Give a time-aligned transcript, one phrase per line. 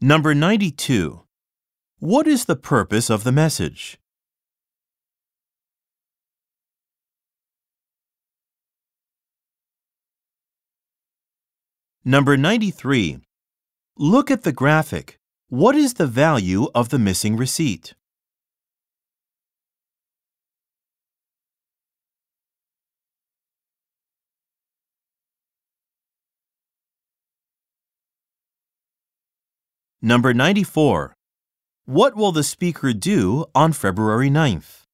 [0.00, 1.22] Number 92.
[2.00, 3.98] What is the purpose of the message?
[12.04, 13.20] Number 93.
[13.96, 15.18] Look at the graphic.
[15.48, 17.94] What is the value of the missing receipt?
[30.02, 31.16] Number 94.
[31.86, 34.85] What will the speaker do on February 9th?